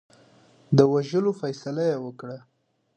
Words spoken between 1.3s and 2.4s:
فیصله یې وکړه.